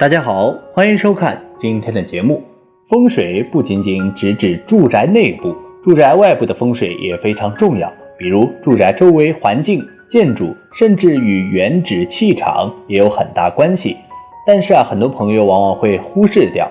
[0.00, 2.42] 大家好，欢迎收看今天的节目。
[2.88, 7.92] 风水不仅仅只指住宅内部，住宅外部的风水也非常重要。
[8.16, 13.94] 比如住宅周围环境、建筑，甚至与原址气场也有很大关系。
[14.46, 16.66] 但是啊，很多朋友往往会忽视掉，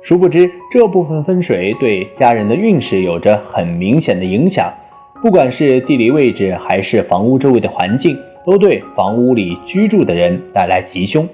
[0.00, 4.72] 殊不知这部分风水对家人的运势有着很明显的影响。
[5.20, 8.16] 不管是地理位置，还是房屋周围的环境，
[8.46, 11.28] 都对房屋里居住的人带来吉凶。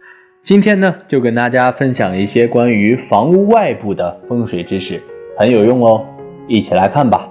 [0.46, 5.02] 今天呢，就跟大家分享一些关于房屋外部的风水知识，
[5.36, 6.04] 很有用哦。
[6.46, 7.28] 一起来看吧。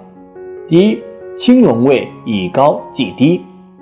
[0.67, 0.99] 第一，
[1.37, 3.39] 青龙位以高忌低。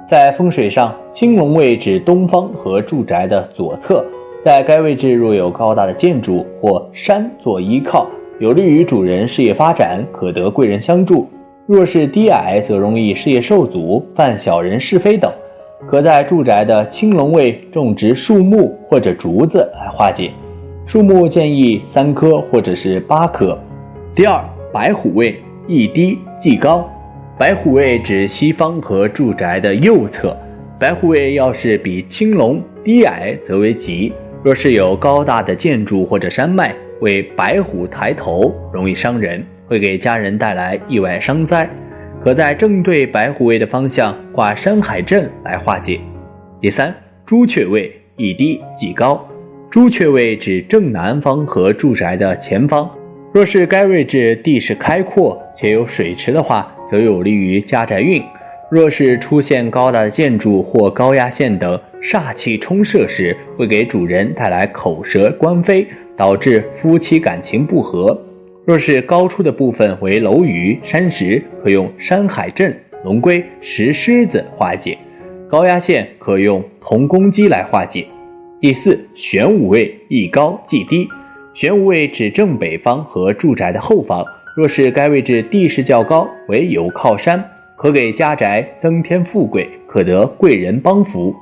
[0.08, 4.06] 在风水上，青龙位指东方和住宅的左侧，
[4.44, 11.28] 在该位置若有高大的建筑或山做依靠，有利于主人事业发展，可得贵人相助。
[11.66, 15.34] 若是低矮，则容易事业受阻，犯小人是非等。
[15.90, 20.32] 可在住宅的青龙位种植树木或者竹子来化解。
[20.86, 23.58] 树木建议三棵或者是八棵。
[24.16, 26.90] 第二，白虎位一低即高。
[27.38, 30.36] 白虎位指西方和住宅的右侧。
[30.80, 34.12] 白虎位要是比青龙低矮，则为吉。
[34.44, 39.46] 若是有高大的建筑或者山脉，为白虎抬头，容易伤人。
[39.66, 41.68] 会给家人带来意外伤灾，
[42.24, 46.00] 可在正对白虎位的方向挂山海阵来化解。
[46.62, 49.28] 第三，朱雀位以低忌高。
[49.70, 52.90] 朱雀位指正南方和住宅的前方，
[53.34, 58.22] 若是该位置地势开阔且有水池的话，则有利于家宅运；
[58.72, 65.86] 若是出现高大的建筑或高压线等煞气冲射时，会给主人带来口舌官非，
[66.16, 68.18] 导致夫妻感情不和。
[68.66, 72.74] 若是高出的部分为楼宇、山石，可用山海镇、
[73.04, 74.98] 龙龟、石狮子化解；
[75.50, 78.08] 高压线可用铜公鸡来化解。
[78.62, 81.10] 第四，玄武位宜高忌低。
[81.54, 84.26] 玄武位指正北方和住宅的后方，
[84.56, 87.44] 若是该位置地势较高，为有靠山，
[87.76, 91.36] 可给家宅增添富贵，可得贵人帮扶；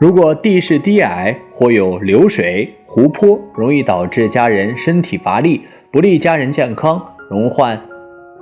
[0.00, 5.60] 如果地势低矮或有流水、湖泊，容易导致家人身体乏力。
[5.96, 7.80] 不利家人健康，容患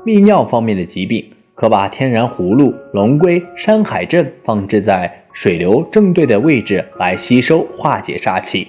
[0.04, 8.66] 泌尿方面的疾病，可把天然葫芦、龙龟、山海镇放置在水流正对的位置来吸收化解煞气。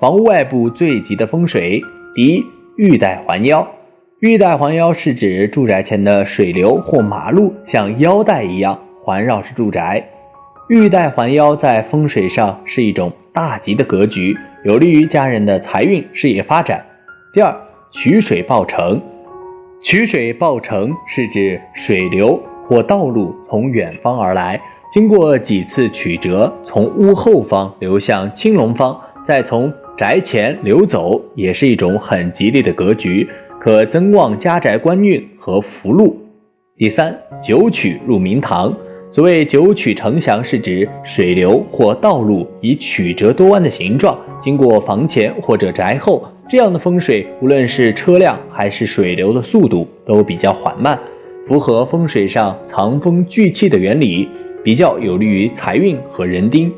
[0.00, 1.82] 房屋外部最吉的风水，
[2.14, 2.42] 第一，
[2.78, 3.68] 玉带环腰。
[4.20, 10.02] 玉带环腰是指住宅前的水流或马路像腰带一样环绕着住宅。
[10.70, 14.34] 玉带环腰在风水上是一种大吉的格局，
[14.64, 16.82] 有利于家人的财运、事业发展。
[17.34, 17.54] 第二。
[17.92, 19.00] 取水报城，
[19.80, 24.60] 取水报城是指水流或道路从远方而来，
[24.92, 33.28] 经过几次曲折，从屋后方流向青龙方，再从宅前流走，也是一种很吉利的格局，
[33.60, 36.16] 可增旺家宅官运和福禄。
[36.76, 38.74] 第三，九曲入明堂。
[39.12, 46.22] 所谓九曲呈祥，是指水流或道路以曲折多弯的形状经过房前或者宅后。
[46.48, 50.96] 这样的风水，无论是车辆还是水流的速度都比较缓慢，
[51.48, 54.28] 符合风水上藏风聚气的原理，
[54.62, 56.72] 比较有利于财运和人丁。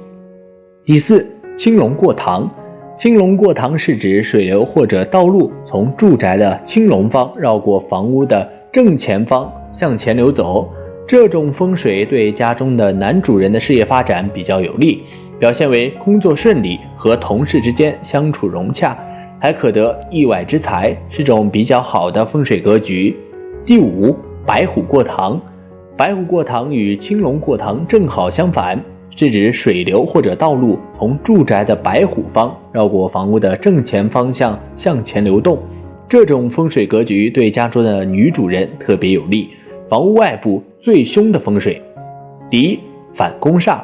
[0.87, 2.51] 第四，青龙过塘。
[2.97, 10.73] 青龙过塘是指水流或者道路从住宅的青龙方绕过房屋的正前方向前流走。
[11.07, 15.03] 这种风水对家中的男主人的事业发展比较有利，
[15.39, 18.99] 表现为工作顺利和同事之间相处融洽。
[19.41, 23.17] 还可得意外之财，是种比较好的风水格局。
[23.65, 24.17] 第五，
[24.47, 25.41] 白虎过堂。
[25.97, 28.81] 白虎过堂与青龙过堂正好相反，
[29.15, 35.59] 是指水流或者道路从住宅的白虎方绕过房屋的正前方向向前流动。
[36.09, 39.51] 这种风水格局对家中的女主人特别有利。
[39.89, 41.81] 房屋外部最凶的风水，
[42.51, 42.81] 第一，
[43.15, 43.79] 反攻煞。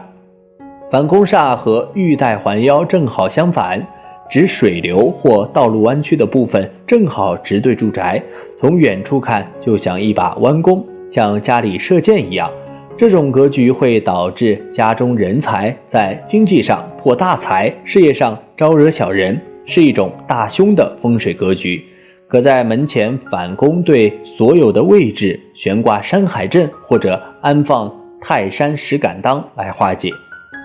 [0.90, 3.86] 反攻煞和玉带环腰正好相反。
[4.34, 8.20] 指水流或道路弯曲的部分正好直对住宅，
[8.58, 12.50] 从远处看就像一把弯弓，像家里射箭一样。
[12.96, 21.80] 这种格局会导致家中人才在经济上破大财，事业上招惹小人，是一种大凶的风水格局。
[22.26, 27.88] 可在门前反攻对所有的位置悬挂山海阵，或者安放
[28.20, 30.10] 泰山石敢当来化解。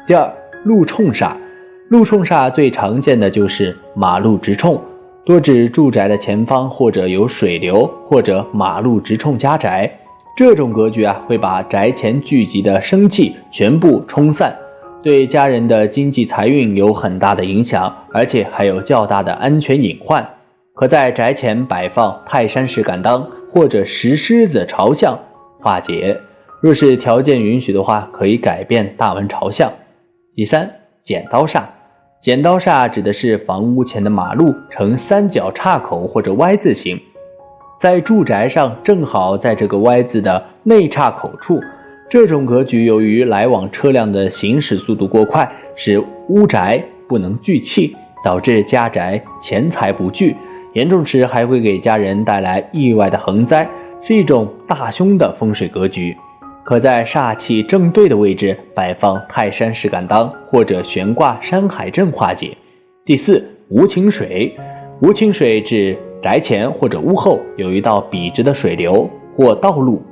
[0.08, 0.28] 第二，
[0.64, 1.34] 路冲煞。
[1.90, 4.80] 路冲煞最常见的就是马路直冲，
[5.26, 9.92] 多指住宅的前方或者有水流，或者马路直冲家宅。
[10.38, 14.56] 这种格局啊，会把宅前聚集的生气全部冲散。
[15.02, 20.30] 对家人的经济财运有很大的影响，而且还有较大的安全隐患。
[20.76, 25.18] 可在宅前摆放泰山石敢当或者石狮子朝向
[25.60, 26.20] 化解。
[26.62, 29.74] 若是条件允许的话，可以改变大门朝向。
[30.36, 30.70] 第三，
[31.04, 31.64] 剪刀煞。
[32.22, 37.00] 剪刀煞指的是房屋前的马路呈三角岔口或者 Y 字形，
[37.80, 41.62] 在住宅上正好在这个 Y 字的内岔口处。
[42.10, 47.96] 这种格局由于来往车辆的行驶速度过快，使屋宅不能聚气，
[48.26, 50.36] 导致家宅钱财不聚，
[50.74, 53.70] 严重时还会给家人带来意外的横灾，
[54.02, 56.18] 是一种大凶的风水格局。
[56.70, 62.56] 可在煞气正对的位置摆放泰山石敢当，或者悬挂山海镇化解。
[63.04, 64.56] 第四，无情水，
[65.02, 70.04] 无情水指宅前或者屋后有一道笔直的水流或道路，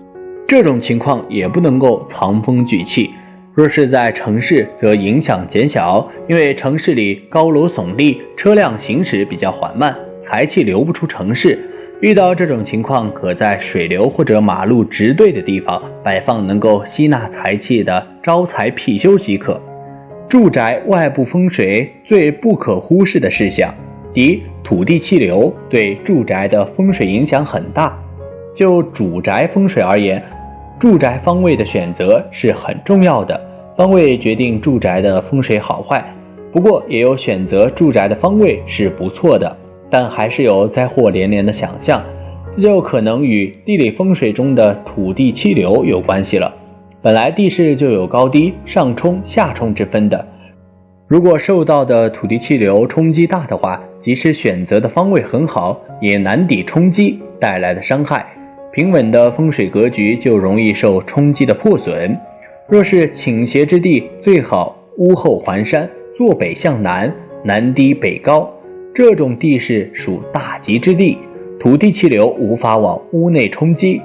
[0.48, 3.12] 这种情况也不能够藏风聚气。
[3.54, 11.60] 若是在城市，则影响减小，因为城市里高楼耸立，车辆行驶比较缓慢，财气流不出城市。
[12.00, 19.60] 遇到这种情况，可在水流或者马路直对的地方摆放能够吸纳财气的招财貔貅即可。
[20.30, 23.74] 住宅外部风水最不可忽视的事项，
[24.14, 27.98] 第一，土地气流对住宅的风水影响很大。
[28.54, 30.24] 就主宅风水而言，
[30.80, 33.42] 住宅方位的选择是很重要的，
[33.76, 36.06] 方位决定住宅的风水好坏。
[36.52, 39.58] 不过，也有选择住宅的方位是不错的。
[39.90, 42.04] 但还是有灾祸连连的想象，
[42.56, 46.54] 这就可能与地理风水中的土地气流有关系了。
[47.02, 50.28] 本来地势就有高低、上冲下冲之分的，
[51.08, 58.26] 如果受到的土地气流冲击大的话，即使选择的方位很好，也难抵冲击带来的伤害。
[58.74, 62.18] 平稳的风水格局就容易受冲击的破损。
[62.68, 67.14] 若是倾斜之地，最好屋后环山，坐北向南，
[67.44, 68.52] 南低北高。
[68.98, 71.20] 这种地势属大吉之地，
[71.60, 74.02] 土地气流无法往屋内冲击，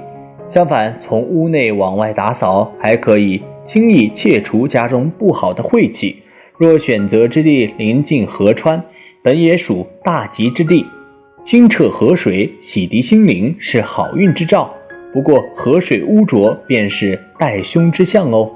[0.49, 6.17] 相反，从屋内往外打扫，还可以轻易切除家中不好的晦气。
[6.59, 8.83] 若选择之地临近河川，
[9.23, 10.85] 本也属大吉之地，
[11.41, 14.71] 清澈河水洗涤心灵是好运之兆。
[15.11, 18.47] 不过，河水污浊便是带凶之象哦。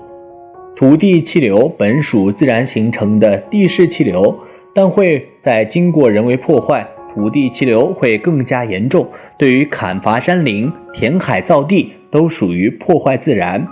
[0.75, 4.38] 土地气流本属自然形成的地势气流。
[4.77, 9.09] 但会在经过人为破坏，土地气流会更加严重。
[9.39, 13.68] 对于砍伐山林、填海造地，都属于破坏自然。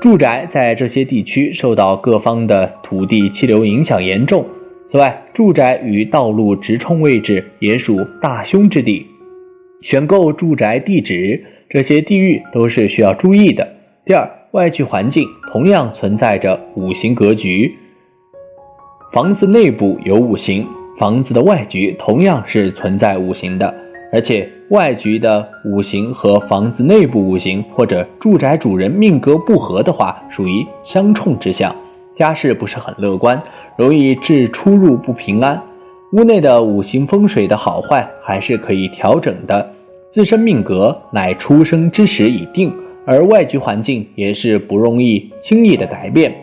[0.00, 4.46] 住宅在这些地区受到各方的土地气流影响严重。
[4.88, 9.08] 此外，住宅与道路直冲位置也属大凶之地。
[9.82, 13.66] 选购住宅地址，这些地域都是需要注意的。
[14.06, 17.74] 第二，外局环境同样存在着五行格局。
[19.14, 20.66] 房子内部有五行，
[20.98, 23.72] 房子的外局同样是存在五行的，
[24.12, 31.76] 而且外局的五行和房子内部五行或者住宅主人命格不合的话，属于相冲之象，
[32.16, 33.40] 家事不是很乐观，
[33.76, 35.62] 容易致出入不平安。
[36.10, 39.70] 屋内的五行风水的好坏还是可以调整的，
[40.10, 42.74] 自身命格乃出生之时已定，
[43.06, 46.34] 而外局环境也是不容易轻易的改变，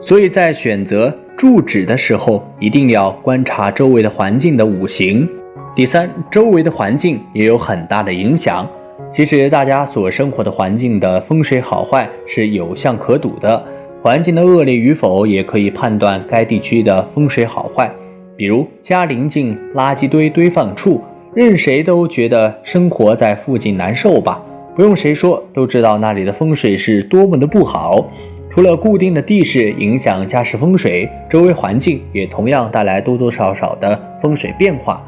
[0.00, 1.12] 所以在选择。
[1.38, 5.28] 住址的时候一定要观察周围的环境的五行。
[5.76, 8.68] 第三，周围的环境也有很大的影响。
[9.12, 13.64] 其实大家所生活的环境的风水好坏是有相可睹的，
[14.02, 17.88] 环境的恶劣与否也可以判断该地区的风水好坏。
[18.36, 21.00] 比如家临近垃圾堆堆放处，
[21.34, 24.42] 任谁都觉得生活在附近难受吧？
[24.74, 28.10] 不用谁说，都知道那里的风水是多么的不好。
[28.50, 35.00] 除了固定的地势影响家事风水，周围环境也同样带来多多少少的风水变化。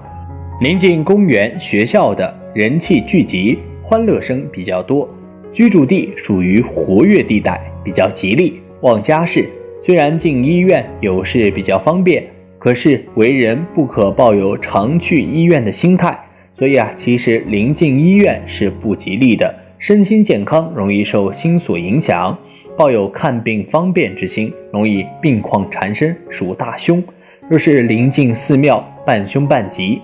[0.61, 5.09] 临近公园、学校的人气聚集，欢乐声比较多；
[5.53, 9.49] 居住地属于活跃地带，比较吉利，旺家事。
[9.83, 12.23] 虽然进医院有事比较方便，
[12.59, 16.21] 可是为人不可抱有常去医院的心态。
[16.59, 22.39] 所以啊，其实临近医院是不吉利的，身心健康容易受心所影响。
[22.81, 27.05] 抱有看病方便之心，容易病况缠身，属大凶。
[27.47, 30.01] 若是临近寺庙，半凶半吉。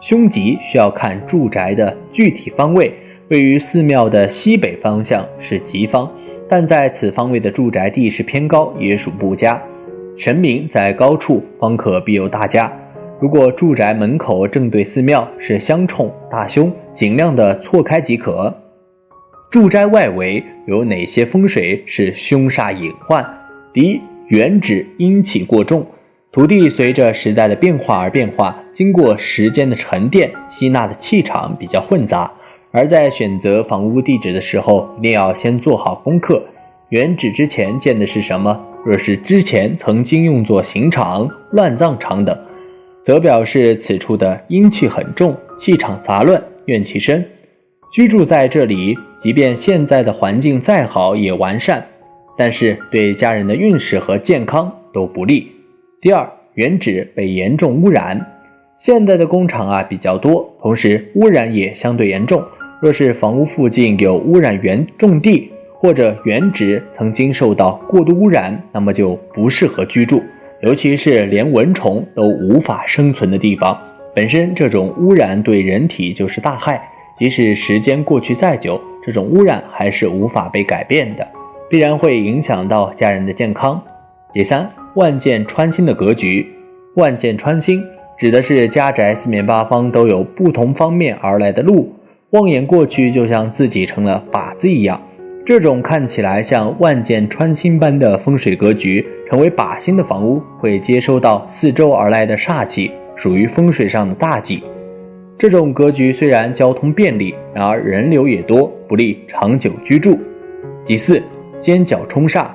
[0.00, 2.92] 凶吉需要看住宅的具体方位，
[3.28, 6.10] 位于寺庙的西北方向是吉方，
[6.48, 9.62] 但在此方位的住宅地势偏高，也属不佳。
[10.16, 12.72] 神明在高处，方可庇佑大家。
[13.20, 18.52] 如果住宅门口正对寺庙，是相冲大凶，尽量的错开即可。
[19.56, 23.26] 住宅外围有哪些风水是凶煞隐患？
[23.72, 25.86] 第一，原指阴气过重，
[26.30, 32.30] 土地随着时代的变化而变化，经过时间的沉淀，吸纳的气场比较混杂。
[32.70, 36.42] 而在选择房屋地址的时候，一定要先做好功课。
[36.90, 38.62] 原址之前建的是什么？
[38.84, 42.38] 若是之前曾经用作刑场、乱葬场等，
[43.02, 47.24] 则表示此处的阴气很重，气场杂乱，怨气深。
[47.96, 51.82] 居住在这里，即便现在的环境再好也完善，
[52.36, 55.50] 但是对家人的运势和健康都不利。
[56.02, 58.34] 第二，原址被严重污染，
[58.76, 62.44] 现在的工厂啊比较多，同时污染也相对严重。
[62.82, 70.22] 若是房屋附近有污染源种地，或者原址曾经受到过度污染，那么就不适合居住，
[70.60, 73.80] 尤其是连蚊虫都无法生存的地方。
[74.14, 76.90] 本身这种污染对人体就是大害。
[77.18, 81.26] 即使时间过去再久，这种污染还是无法被改变的，
[81.70, 83.82] 必然会影响到家人的健康。
[84.34, 86.46] 第三，万箭穿心的格局，
[86.94, 87.82] 万箭穿心
[88.18, 91.94] 指的是家宅四面八方都有不同方面而来的路，
[92.30, 95.00] 望眼过去就像自己成了靶子一样。
[95.46, 104.62] 这种看起来像万箭穿心般的风水格局，成为靶心的房屋会接收到四周而来的煞气，属于风水上的大忌。
[105.38, 110.18] 这种格局虽然交通便利，然而人流也多，不利长久居住。
[110.86, 111.22] 第四，
[111.60, 112.46] 尖角冲煞，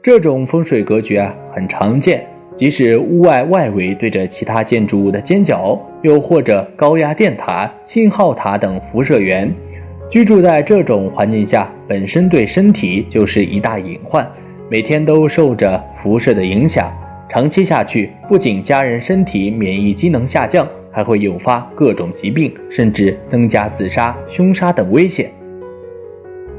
[0.00, 2.24] 这种风水格局啊很常见，
[2.54, 9.52] 即使屋外外围对着其他建筑物的尖角，又或者高压电塔、信号塔等辐射源，
[10.08, 14.24] 居住在这种环境下，本身对身体就是一大隐患，
[14.70, 16.88] 每天都受着辐射的影响，
[17.28, 20.68] 长期下去，不仅家人身体免疫机能下降。
[20.92, 25.32] 还会诱发各种疾病，甚至增加自杀、凶杀等危险。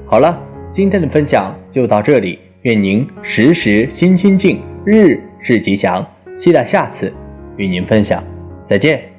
[0.05, 0.41] 好了，
[0.73, 6.05] 今天的分享就到这里，愿您时时心清静，日日是吉祥。
[6.37, 7.13] 期待下次
[7.57, 8.23] 与您分享，
[8.67, 9.12] 再见。